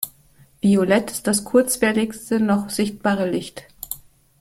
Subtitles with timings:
[0.63, 3.65] Violett ist das kurzwelligste noch sichtbare Licht.